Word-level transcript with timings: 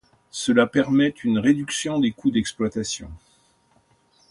Cela 0.31 0.65
permet 0.65 1.13
une 1.23 1.37
réduction 1.37 1.99
des 1.99 2.09
coûts 2.11 2.31
d’exploitation. 2.31 3.11